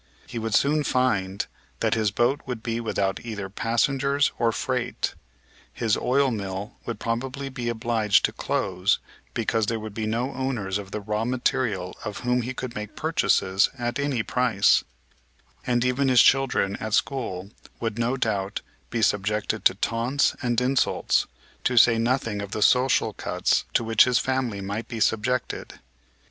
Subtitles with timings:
[0.25, 1.45] He would soon find
[1.79, 5.13] that his boat would be without either passengers or freight;
[5.71, 8.97] his oil mill would probably be obliged to close
[9.35, 12.95] because there would be no owners of the raw material of whom he could make
[12.95, 14.83] purchases at any price,
[15.67, 21.27] and even his children at school would, no doubt, be subjected to taunts and insults,
[21.63, 25.79] to say nothing of the social cuts to which his family might be subjected.